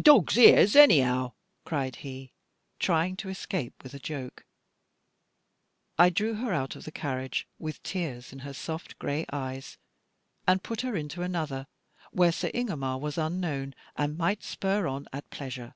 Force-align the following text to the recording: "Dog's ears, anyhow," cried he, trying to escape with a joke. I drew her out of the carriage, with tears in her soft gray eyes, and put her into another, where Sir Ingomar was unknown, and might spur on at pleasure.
"Dog's 0.00 0.38
ears, 0.38 0.76
anyhow," 0.76 1.32
cried 1.64 1.96
he, 2.06 2.30
trying 2.78 3.16
to 3.16 3.28
escape 3.28 3.82
with 3.82 3.92
a 3.94 3.98
joke. 3.98 4.44
I 5.98 6.08
drew 6.08 6.34
her 6.34 6.52
out 6.52 6.76
of 6.76 6.84
the 6.84 6.92
carriage, 6.92 7.48
with 7.58 7.82
tears 7.82 8.32
in 8.32 8.38
her 8.46 8.52
soft 8.54 8.96
gray 9.00 9.26
eyes, 9.32 9.78
and 10.46 10.62
put 10.62 10.82
her 10.82 10.94
into 10.94 11.22
another, 11.22 11.66
where 12.12 12.30
Sir 12.30 12.52
Ingomar 12.54 12.98
was 13.00 13.18
unknown, 13.18 13.74
and 13.96 14.16
might 14.16 14.44
spur 14.44 14.86
on 14.86 15.08
at 15.12 15.28
pleasure. 15.30 15.74